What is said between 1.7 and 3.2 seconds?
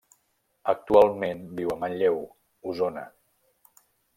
a Manlleu, Osona.